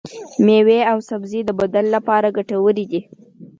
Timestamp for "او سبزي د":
0.91-1.49